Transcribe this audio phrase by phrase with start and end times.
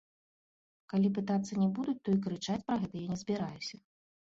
[0.93, 3.75] Калі пытацца не будуць, то і крычаць пра гэта я не збіраюся.